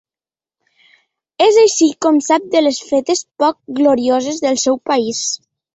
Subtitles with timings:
[1.47, 5.27] És així com sap de les fetes poc glorioses del seu país.